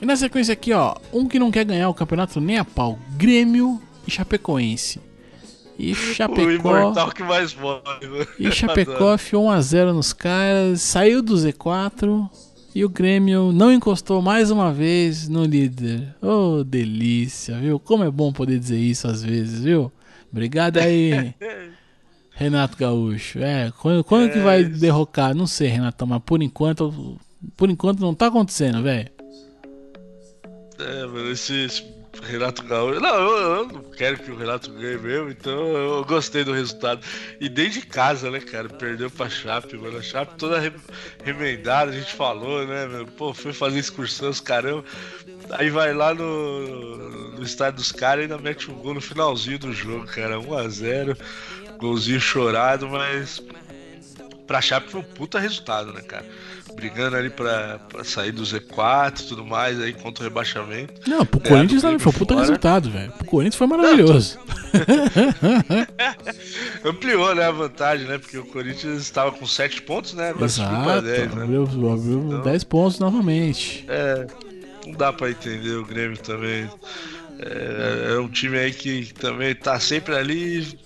[0.00, 2.98] E na sequência aqui, ó, um que não quer ganhar o campeonato nem a pau,
[3.16, 5.00] Grêmio e Chapecoense.
[5.78, 6.42] E Chapecó.
[6.42, 8.06] O imortal que mais morre.
[8.06, 8.26] Né?
[8.38, 12.28] E Chapecó fiou 1x0 nos caras, saiu do Z4
[12.74, 16.14] e o Grêmio não encostou mais uma vez no líder.
[16.22, 17.78] Oh, delícia, viu?
[17.78, 19.92] Como é bom poder dizer isso às vezes, viu?
[20.30, 21.34] Obrigado aí,
[22.32, 23.38] Renato Gaúcho.
[23.40, 25.34] É, quando, quando é, que vai derrocar?
[25.34, 27.18] Não sei, Renato, mas por enquanto,
[27.56, 29.10] por enquanto não tá acontecendo, velho.
[30.78, 31.84] É, mano, esse, esse
[32.22, 33.00] Renato Gaúcho.
[33.00, 37.00] Não, eu, eu, não quero que o Renato ganhe mesmo, então eu gostei do resultado.
[37.40, 38.68] E desde casa, né, cara?
[38.68, 39.98] Perdeu pra Chape, mano.
[39.98, 40.72] A Chape toda re,
[41.24, 43.06] remendada, a gente falou, né, meu?
[43.06, 44.84] Pô, foi fazer excursão, os caramba.
[45.50, 49.58] Aí vai lá no, no estádio dos caras e ainda mete um gol no finalzinho
[49.58, 50.38] do jogo, cara.
[50.38, 51.18] 1x0,
[51.78, 53.42] golzinho chorado, mas
[54.46, 56.26] pra Chape foi um puta resultado, né, cara?
[56.72, 61.08] brigando ali pra, pra sair do Z4 e tudo mais aí contra o rebaixamento.
[61.08, 63.12] Não, pro Corinthians também foi um puta resultado, velho.
[63.12, 64.38] Pro Corinthians foi maravilhoso.
[66.84, 68.18] Ampliou, né, a vantagem, né?
[68.18, 70.30] Porque o Corinthians estava com 7 pontos, né?
[70.30, 71.42] Agora Exato, 10, né?
[71.42, 73.84] abriu, abriu então, 10 pontos novamente.
[73.88, 74.26] É,
[74.86, 76.68] não dá pra entender o Grêmio também.
[77.38, 80.78] É, é um time aí que também tá sempre ali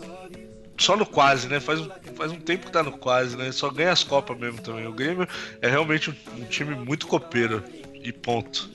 [0.79, 1.61] só no quase, né?
[1.61, 3.51] Faz um, faz um tempo que tá no quase, né?
[3.53, 4.87] Só ganha as Copas mesmo também.
[4.87, 5.27] O Grêmio
[5.61, 7.62] é realmente um, um time muito copeiro.
[8.03, 8.71] E ponto.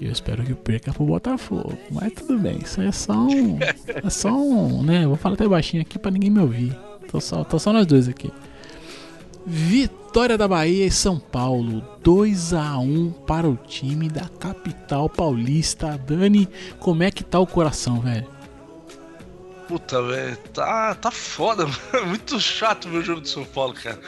[0.00, 1.76] Eu espero que perca pro Botafogo.
[1.90, 3.58] Mas tudo bem, isso é só um.
[4.04, 4.82] É só um.
[4.82, 5.06] né?
[5.06, 6.76] Vou falar até baixinho aqui pra ninguém me ouvir.
[7.10, 8.30] Tô só, tô só nós dois aqui.
[9.46, 15.96] Vitória da Bahia e São Paulo, 2 a 1 para o time da capital paulista.
[15.96, 16.48] Dani,
[16.78, 18.26] como é que tá o coração, velho?
[19.68, 22.06] Puta, velho, tá, tá foda, mano.
[22.06, 24.00] Muito chato o jogo do São Paulo, cara.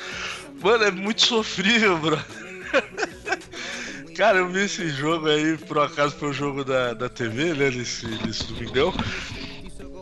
[0.63, 2.19] Mano, é muito sofrível, bro.
[4.17, 7.71] Cara, eu vi esse jogo aí, por acaso foi o jogo da, da TV, né?
[7.71, 8.93] Nesse, nesse domingão.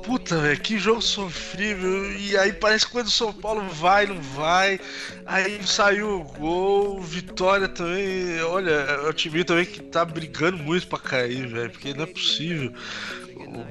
[0.05, 2.11] Puta, velho, que jogo sofrível.
[2.19, 4.81] E aí parece que quando o São Paulo vai, não vai.
[5.27, 8.41] Aí saiu o gol, vitória também.
[8.43, 11.71] Olha, é o time também que tá brigando muito pra cair, velho.
[11.71, 12.73] Porque não é possível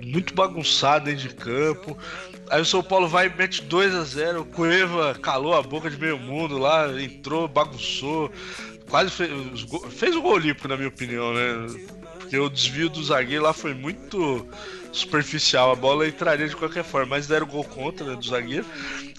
[0.04, 1.98] muito bagunçado dentro de campo.
[2.50, 5.90] Aí o São Paulo vai e mete 2 a 0 O Cueva calou a boca
[5.90, 8.32] de meio mundo lá, entrou, bagunçou.
[8.90, 9.32] Quase fez,
[9.92, 11.68] fez o gol olímpico, na minha opinião, né?
[12.20, 14.48] Porque o desvio do zagueiro lá foi muito
[14.92, 15.72] superficial.
[15.72, 18.66] A bola entraria de qualquer forma, mas deram gol contra né, do zagueiro.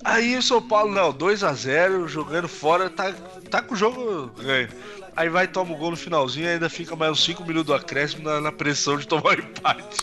[0.04, 3.12] Aí o São Paulo, não, 2 a 0 jogando fora, tá,
[3.50, 4.68] tá com o jogo ganho.
[5.16, 7.74] Aí vai toma o gol no finalzinho e ainda fica mais uns 5 minutos do
[7.74, 9.98] acréscimo na, na, pressão de tomar o empate.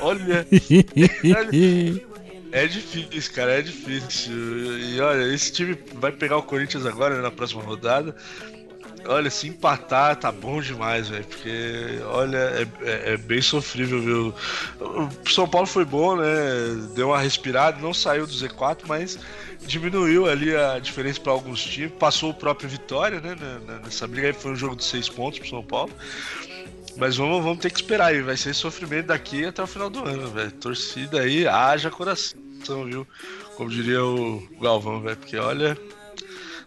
[0.00, 0.46] Olha.
[2.50, 4.32] é difícil, cara, é difícil.
[4.78, 8.16] E olha, esse time vai pegar o Corinthians agora né, na próxima rodada.
[9.06, 11.24] Olha, se empatar tá bom demais, velho.
[11.24, 14.34] Porque, olha, é, é, é, bem sofrível, viu?
[14.80, 16.26] O São Paulo foi bom, né?
[16.94, 19.18] Deu uma respirada, não saiu do Z4, mas
[19.66, 21.92] diminuiu ali a diferença para alguns times.
[21.98, 23.36] Passou o próprio Vitória, né?
[23.84, 25.92] Nessa briga aí foi um jogo de seis pontos pro São Paulo.
[26.96, 28.22] Mas vamos, vamos ter que esperar aí.
[28.22, 30.52] Vai ser sofrimento daqui até o final do ano, velho.
[30.52, 33.06] Torcida aí, haja coração, viu?
[33.56, 35.16] Como diria o Galvão, velho.
[35.16, 35.76] Porque olha,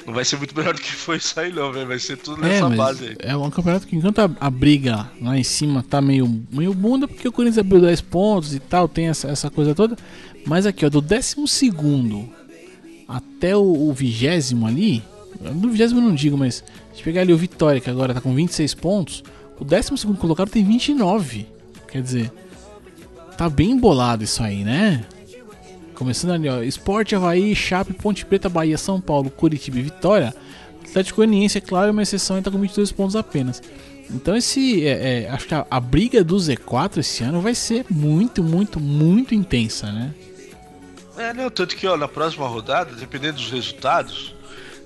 [0.08, 1.86] não vai ser muito melhor do que foi isso aí, não, velho.
[1.86, 3.15] Vai ser tudo é, nessa base aí.
[3.20, 7.10] É um campeonato que enquanto a, a, briga lá em cima tá meio, meio bunda,
[7.10, 9.98] porque o Corinthians abriu 10 pontos e tal, tem essa, essa coisa toda.
[10.46, 11.36] Mas aqui, ó, do 12
[13.06, 15.04] até o, vigésimo ali.
[15.41, 16.63] Do vigésimo não digo, mas.
[16.93, 19.24] gente pegar ali o Vitória, que agora tá com 26 pontos.
[19.60, 21.48] O 12 colocado tem 29.
[21.91, 22.32] Quer dizer,
[23.38, 25.06] tá bem embolado isso aí, né?
[25.98, 26.62] Começando ali, ó.
[26.62, 30.32] Esporte, Havaí, Chape, Ponte Preta, Bahia, São Paulo, Curitiba e Vitória.
[30.88, 33.64] Atlético Goianiense, é claro, é uma exceção e tá com 22 pontos apenas.
[34.08, 34.88] Então esse.
[34.88, 38.80] É, é, acho que a, a, briga do Z4 esse ano vai ser muito, muito,
[38.80, 40.14] muito intensa, né?
[41.18, 44.36] É, não, tanto que ó, na próxima rodada, dependendo dos resultados,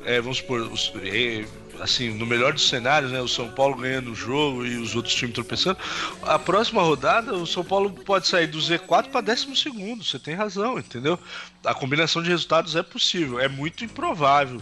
[0.05, 1.43] é, vamos supor, os, é,
[1.81, 5.13] assim, no melhor dos cenários, né, o São Paulo ganhando o jogo e os outros
[5.15, 5.77] times tropeçando,
[6.21, 10.03] a próxima rodada o São Paulo pode sair do Z4 para 12 segundo.
[10.03, 11.19] Você tem razão, entendeu?
[11.65, 14.61] A combinação de resultados é possível, é muito improvável.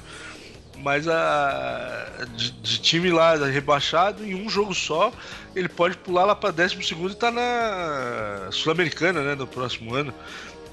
[0.82, 5.12] Mas a de, de time lá rebaixado em um jogo só,
[5.54, 10.14] ele pode pular lá para 12 segundo e tá na Sul-Americana, né, no próximo ano.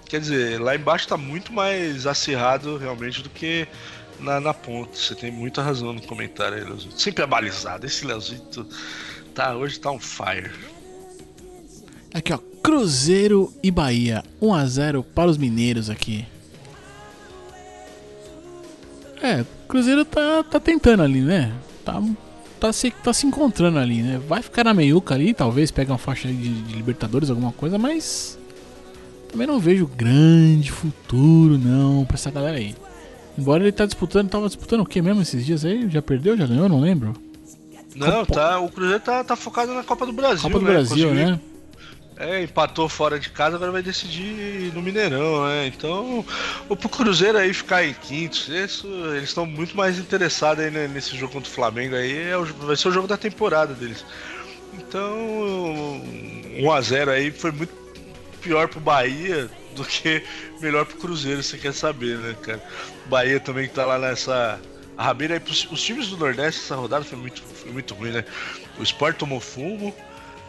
[0.09, 3.67] Quer dizer, lá embaixo tá muito mais acirrado realmente do que
[4.21, 4.97] na, na ponta.
[4.97, 7.01] Você tem muita razão no comentário aí, Leozito.
[7.01, 7.87] Sempre abalizado.
[7.87, 8.67] Esse Leozito
[9.35, 10.51] tá, hoje tá on fire.
[12.13, 12.39] Aqui, ó.
[12.63, 14.25] Cruzeiro e Bahia.
[14.43, 16.27] 1x0 para os mineiros aqui.
[19.23, 21.53] É, Cruzeiro tá, tá tentando ali, né?
[21.85, 22.03] Tá,
[22.59, 24.21] tá, se, tá se encontrando ali, né?
[24.27, 28.39] Vai ficar na meiuca ali, talvez pegar uma faixa de, de Libertadores, alguma coisa, mas
[29.31, 32.75] também não vejo grande futuro não pra essa galera aí.
[33.39, 35.89] Embora ele tá disputando, tava disputando o que mesmo esses dias aí?
[35.91, 37.15] Já perdeu, já ganhou, não lembro.
[37.95, 38.35] Não, Copa...
[38.35, 40.73] tá, o Cruzeiro tá, tá focado na Copa do Brasil, Copa do né?
[40.73, 41.41] Brasil, né?
[42.19, 45.67] É, empatou fora de casa, agora vai decidir no Mineirão, né?
[45.67, 46.25] Então,
[46.67, 51.15] o pro Cruzeiro aí ficar em quinto, isso, eles estão muito mais interessados aí nesse
[51.15, 54.03] jogo contra o Flamengo aí, é o, vai ser o jogo da temporada deles.
[54.79, 55.15] Então,
[56.59, 57.75] 1 a 0 aí foi muito
[58.41, 60.23] pior pro Bahia do que
[60.61, 62.63] melhor pro Cruzeiro, você quer saber, né, cara?
[63.07, 64.61] Bahia também que tá lá nessa
[64.97, 65.43] rabeira aí.
[65.71, 68.25] Os times do Nordeste essa rodada foi muito, foi muito ruim, né?
[68.79, 69.95] O Sport tomou fumo,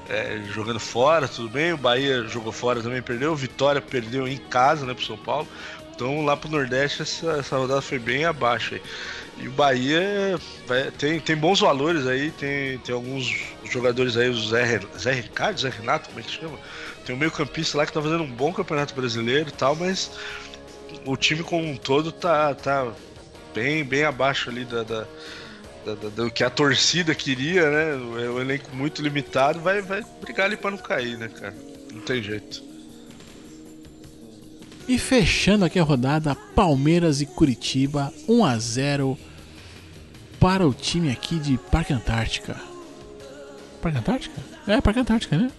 [0.09, 1.73] é, jogando fora, tudo bem.
[1.73, 3.35] O Bahia jogou fora também, perdeu.
[3.35, 5.47] Vitória perdeu em casa, né, pro São Paulo.
[5.93, 8.81] Então lá pro Nordeste essa, essa rodada foi bem abaixo aí.
[9.39, 13.31] E o Bahia vai, tem, tem bons valores aí, tem, tem alguns
[13.65, 16.57] jogadores aí, o Zé, Zé Ricardo, Zé Renato, como é que chama?
[17.07, 20.11] Tem um meio campista lá que tá fazendo um bom campeonato brasileiro e tal, mas
[21.05, 22.91] o time como um todo tá, tá
[23.55, 25.07] bem, bem abaixo ali da, da,
[25.85, 27.91] da, da do que a torcida queria, né?
[28.25, 31.55] É um elenco muito limitado, vai, vai brigar ali pra não cair, né, cara?
[31.93, 32.61] Não tem jeito.
[34.85, 39.17] E fechando aqui a rodada, Palmeiras e Curitiba, 1 a 0
[40.41, 42.57] para o time aqui de Parque Antártica.
[43.81, 44.41] Parque Antártica?
[44.67, 45.49] É, Parque Antártica, né?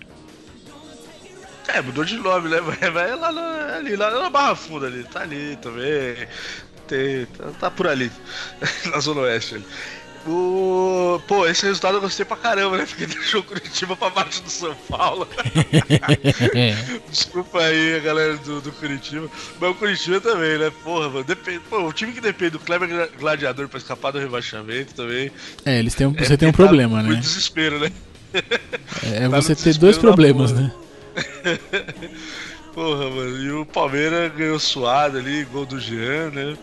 [1.68, 2.60] É, mudou de nome, né?
[2.60, 6.26] Vai, vai lá, na, ali, lá na Barra Funda ali, tá ali também.
[6.86, 8.10] Tem, tá, tá por ali,
[8.90, 9.64] na Zona Oeste ali.
[10.26, 11.20] O...
[11.26, 12.86] Pô, esse resultado eu gostei pra caramba, né?
[12.86, 15.28] Porque deixou o Curitiba pra baixo do São Paulo.
[17.08, 19.30] Desculpa aí a galera do, do Curitiba.
[19.60, 20.72] Mas o Curitiba também, né?
[20.82, 21.24] Porra, mano.
[21.24, 21.60] Depende...
[21.60, 25.30] Pô, o time que depende do Kleber Gladiador pra escapar do rebaixamento também.
[25.64, 27.14] É, eles têm um, você é, tem um problema, tá né?
[27.16, 27.92] desespero, né?
[29.04, 30.70] É, é você ter dois problemas, né?
[32.74, 33.38] Porra, mano.
[33.38, 36.56] E o Palmeiras ganhou suado ali, gol do Jean, né?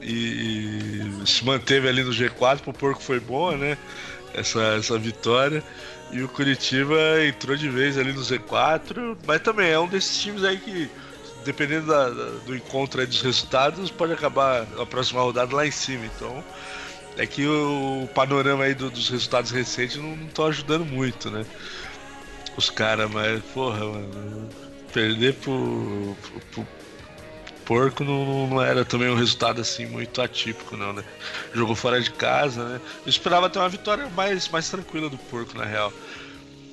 [0.00, 3.78] E, e se manteve ali no G4, pro Porco foi boa, né?
[4.34, 5.62] Essa, essa vitória.
[6.12, 10.44] E o Curitiba entrou de vez ali no Z4, mas também é um desses times
[10.44, 10.88] aí que,
[11.44, 15.70] dependendo da, da, do encontro aí dos resultados, pode acabar a próxima rodada lá em
[15.72, 16.04] cima.
[16.06, 16.44] Então,
[17.16, 21.44] é que o, panorama aí do, dos resultados recentes não estão ajudando muito, né?
[22.56, 24.48] Os caras, mas, porra, mano,
[24.92, 26.66] perder pro, pro, pro
[27.64, 31.04] porco não, não, era também um resultado assim muito atípico, não, né?
[31.52, 32.80] Jogou fora de casa, né?
[33.04, 35.92] Eu esperava ter uma vitória mais, mais tranquila do porco, na real.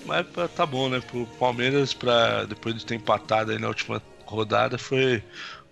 [0.05, 1.01] Mas tá bom, né?
[1.01, 5.23] Pro Palmeiras, pra, depois de ter empatado aí na última rodada, foi,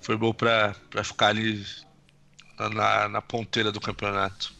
[0.01, 1.65] foi bom pra, pra ficar ali
[2.57, 4.53] na, na ponteira do campeonato.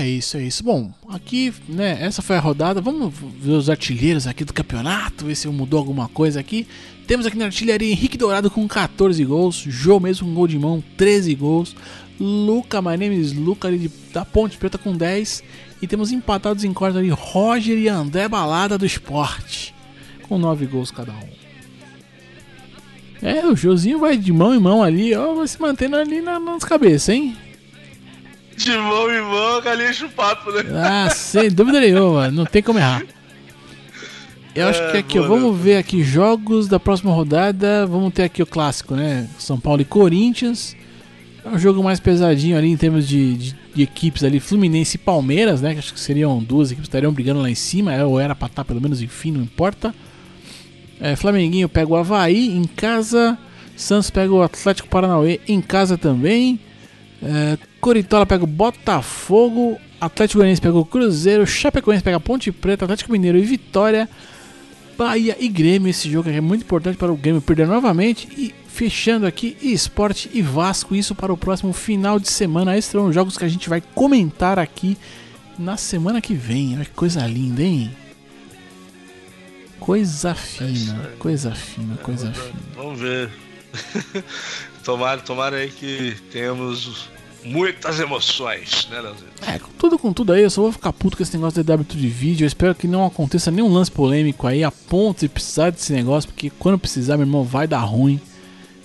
[0.00, 0.64] É isso, é isso.
[0.64, 2.80] Bom, aqui, né, essa foi a rodada.
[2.80, 6.66] Vamos ver os artilheiros aqui do campeonato, ver se mudou alguma coisa aqui.
[7.06, 10.82] Temos aqui na artilharia Henrique Dourado com 14 gols, Jô mesmo com gol de mão,
[10.96, 11.76] 13 gols,
[12.18, 15.42] Luca, my name is Luca ali de, da Ponte Preta com 10.
[15.82, 19.74] E temos empatados em quarto ali Roger e André Balada do Esporte,
[20.22, 21.28] com 9 gols cada um.
[23.20, 26.40] É, o Josinho vai de mão em mão ali, ó, vai se mantendo ali na,
[26.40, 27.36] nas cabeças, hein?
[28.60, 30.62] De mão em mão, galinha papo, né?
[30.74, 33.02] Ah, sem dúvida nenhuma, não tem como errar.
[34.54, 37.86] Eu acho é, que aqui, ó, vamos ver aqui jogos da próxima rodada.
[37.86, 39.26] Vamos ter aqui o clássico, né?
[39.38, 40.76] São Paulo e Corinthians.
[41.42, 44.98] É um jogo mais pesadinho ali em termos de, de, de equipes ali, Fluminense e
[44.98, 45.72] Palmeiras, né?
[45.72, 48.46] Que acho que seriam duas equipes que estariam brigando lá em cima, ou era pra
[48.46, 49.94] estar pelo menos enfim, não importa.
[51.00, 53.38] É, Flamenguinho pega o Havaí em casa.
[53.74, 56.60] Santos pega o Atlético Paranauê em casa também.
[57.22, 59.78] É, Coritola pega o Botafogo.
[60.00, 61.46] Atlético Goianiense pega o Cruzeiro.
[61.46, 62.84] Chapecoense pega Ponte Preta.
[62.84, 64.08] Atlético Mineiro e Vitória.
[64.96, 65.88] Bahia e Grêmio.
[65.88, 68.28] Esse jogo é muito importante para o Grêmio perder novamente.
[68.36, 70.94] E fechando aqui, Esporte e Vasco.
[70.94, 72.76] Isso para o próximo final de semana.
[72.76, 74.96] Esses serão jogos que a gente vai comentar aqui
[75.58, 76.76] na semana que vem.
[76.76, 77.90] Olha que coisa linda, hein?
[79.78, 82.60] Coisa fina, é coisa fina, coisa é, fina.
[82.76, 83.30] Vamos ver.
[84.84, 87.08] tomara, tomara aí que tenhamos
[87.44, 89.30] muitas emoções, né, Leozinho?
[89.46, 91.66] É, com tudo com tudo aí, eu só vou ficar puto com esse negócio de
[91.66, 92.44] débito de vídeo.
[92.44, 96.28] Eu espero que não aconteça nenhum lance polêmico aí a ponto de precisar desse negócio,
[96.30, 98.20] porque quando precisar, meu irmão, vai dar ruim.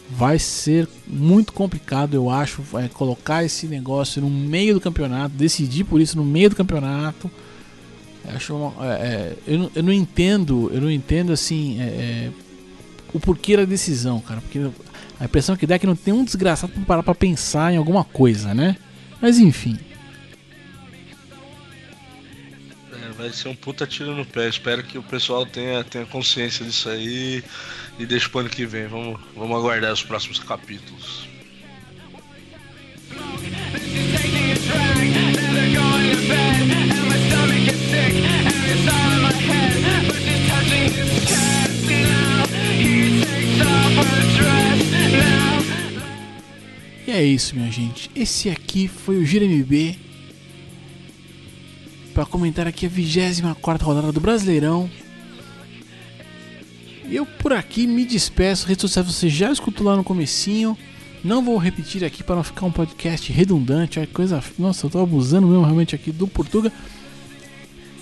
[0.08, 5.84] Vai ser muito complicado, eu acho, é, colocar esse negócio no meio do campeonato, decidir
[5.84, 7.30] por isso no meio do campeonato.
[8.36, 12.32] Acho uma, é, é, eu, não, eu não entendo, eu não entendo assim é, é,
[13.14, 14.42] o porquê da decisão, cara.
[14.42, 14.60] Porque
[15.20, 17.78] a impressão que dá é que não tem um desgraçado pra parar pra pensar em
[17.78, 18.76] alguma coisa, né?
[19.22, 19.78] Mas enfim.
[22.92, 24.48] É, vai ser um puta tiro no pé.
[24.48, 27.44] Espero que o pessoal tenha, tenha consciência disso aí
[27.98, 28.88] e deixe pro ano que vem.
[28.88, 31.35] Vamos, vamos aguardar os próximos capítulos.
[47.26, 48.10] Isso, minha gente.
[48.16, 49.98] Esse aqui foi o Gira MB
[52.14, 54.90] para comentar aqui a 24 rodada do Brasileirão.
[57.10, 58.68] Eu por aqui me despeço.
[58.68, 60.78] Redes sociais você já escutou lá no comecinho.
[61.24, 64.00] Não vou repetir aqui para não ficar um podcast redundante.
[64.00, 64.44] Olha coisa.
[64.58, 66.72] Nossa, eu tô abusando mesmo realmente aqui do Portuga.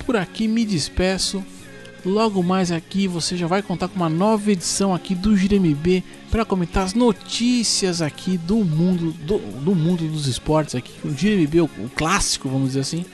[0.06, 1.44] Por aqui me despeço.
[2.06, 6.44] Logo mais aqui você já vai contar com uma nova edição aqui do GMB para
[6.44, 11.86] comentar as notícias aqui do mundo do, do mundo dos esportes aqui, o GMB o,
[11.86, 13.06] o, clássico, vamos dizer assim,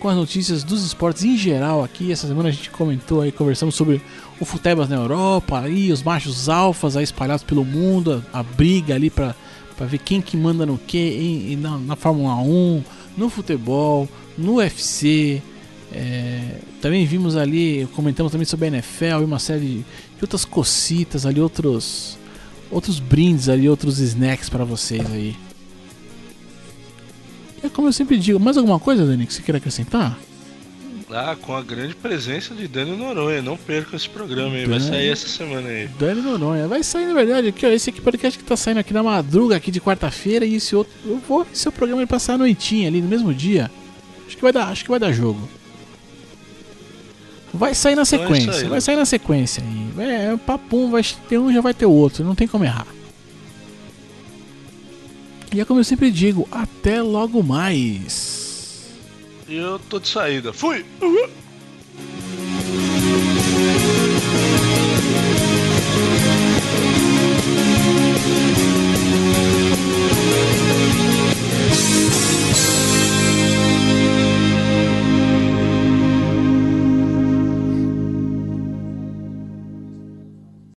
[0.00, 2.10] com as notícias dos esportes em geral aqui.
[2.10, 4.02] Essa semana a gente comentou aí, conversamos sobre
[4.40, 8.96] o futebas na Europa, aí os machos alfas aí espalhados pelo mundo, a, a briga
[8.96, 9.36] ali para
[9.76, 12.84] para ver quem que manda no que na, na Fórmula 1,
[13.16, 15.42] no futebol, no UFC,
[15.92, 19.84] é, também vimos ali, comentamos também sobre a NFL e uma série
[20.16, 22.18] de outras cocitas ali, outros
[22.70, 25.36] outros brindes ali, outros snacks para vocês aí.
[27.62, 30.18] E é como eu sempre digo, mais alguma coisa, Dani, que você queira acrescentar?
[31.14, 33.42] Ah, com a grande presença de Dani Noronha.
[33.42, 35.86] Não perca esse programa aí, vai sair essa semana aí.
[35.98, 36.66] Dani Noronha.
[36.66, 37.68] Vai sair, na verdade, aqui, ó.
[37.68, 40.90] Esse aqui podcast que tá saindo aqui na madruga aqui de quarta-feira e esse outro.
[41.04, 43.70] Eu vou esse é o programa ele passar a noitinha ali no mesmo dia.
[44.26, 45.46] Acho que vai dar, acho que vai dar jogo.
[47.54, 50.04] Vai sair na sequência, vai sair, vai sair na sequência aí.
[50.06, 52.86] É, papum, vai ter um, já vai ter o outro, não tem como errar.
[55.54, 58.86] E é como eu sempre digo, até logo mais.
[59.46, 60.50] Eu tô de saída.
[60.50, 60.84] Fui!
[61.02, 61.28] Uhum.